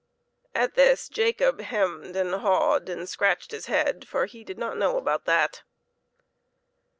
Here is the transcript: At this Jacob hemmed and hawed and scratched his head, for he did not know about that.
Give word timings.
At 0.55 0.73
this 0.73 1.07
Jacob 1.07 1.59
hemmed 1.61 2.15
and 2.15 2.33
hawed 2.33 2.89
and 2.89 3.07
scratched 3.07 3.51
his 3.51 3.67
head, 3.67 4.07
for 4.07 4.25
he 4.25 4.43
did 4.43 4.57
not 4.57 4.75
know 4.79 4.97
about 4.97 5.25
that. 5.25 5.61